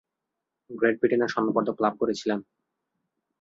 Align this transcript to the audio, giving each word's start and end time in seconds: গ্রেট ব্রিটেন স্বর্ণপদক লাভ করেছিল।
গ্রেট 0.69 0.95
ব্রিটেন 0.99 1.21
স্বর্ণপদক 1.27 1.75
লাভ 1.83 1.93
করেছিল। 2.01 2.31